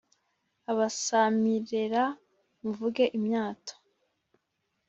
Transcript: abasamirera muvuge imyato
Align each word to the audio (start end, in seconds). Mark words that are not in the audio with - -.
abasamirera 0.71 2.03
muvuge 2.61 3.03
imyato 3.17 3.73